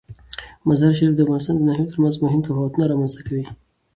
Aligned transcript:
مزارشریف 0.67 1.13
د 1.15 1.19
افغانستان 1.25 1.55
د 1.57 1.61
ناحیو 1.69 1.91
ترمنځ 1.93 2.15
مهم 2.23 2.41
تفاوتونه 2.47 2.83
رامنځ 2.91 3.11
ته 3.17 3.21
کوي. 3.27 3.45